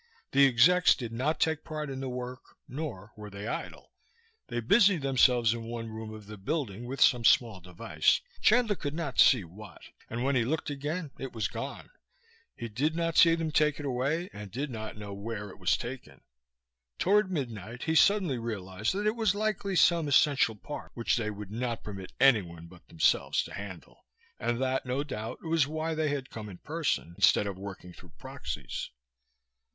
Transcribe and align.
The 0.31 0.47
execs 0.47 0.95
did 0.95 1.11
not 1.11 1.39
take 1.39 1.63
part 1.63 1.91
in 1.91 1.99
the 1.99 2.09
work. 2.09 2.57
Nor 2.67 3.13
were 3.15 3.29
they 3.29 3.45
idle. 3.47 3.91
They 4.47 4.59
busied 4.59 5.03
themselves 5.03 5.53
in 5.53 5.65
one 5.65 5.89
room 5.91 6.11
of 6.11 6.25
the 6.25 6.39
building 6.39 6.85
with 6.87 6.99
some 6.99 7.23
small 7.23 7.59
device 7.59 8.19
Chandler 8.41 8.73
could 8.75 8.95
not 8.95 9.19
see 9.19 9.43
what 9.43 9.79
and 10.09 10.23
when 10.23 10.35
he 10.35 10.43
looked 10.43 10.71
again 10.71 11.11
it 11.19 11.33
was 11.33 11.47
gone. 11.47 11.91
He 12.55 12.67
did 12.67 12.95
not 12.95 13.15
see 13.15 13.35
them 13.35 13.51
take 13.51 13.79
it 13.79 13.85
away 13.85 14.31
and 14.33 14.49
did 14.49 14.71
not 14.71 14.97
know 14.97 15.13
where 15.13 15.51
it 15.51 15.59
was 15.59 15.77
taken. 15.77 16.21
Toward 16.97 17.31
midnight 17.31 17.83
he 17.83 17.93
suddenly 17.93 18.39
realized 18.39 18.95
that 18.95 19.05
it 19.05 19.15
was 19.15 19.35
likely 19.35 19.75
some 19.75 20.07
essential 20.07 20.55
part 20.55 20.93
which 20.95 21.15
they 21.15 21.29
would 21.29 21.51
not 21.51 21.83
permit 21.83 22.11
anyone 22.19 22.65
but 22.65 22.87
themselves 22.87 23.43
to 23.43 23.53
handle, 23.53 24.03
and 24.39 24.59
that, 24.59 24.83
no 24.83 25.03
doubt, 25.03 25.43
was 25.45 25.67
why 25.67 25.93
they 25.93 26.09
had 26.09 26.31
come 26.31 26.49
in 26.49 26.57
person, 26.57 27.13
instead 27.17 27.45
of 27.45 27.59
working 27.59 27.93
through 27.93 28.13
proxies. 28.17 28.89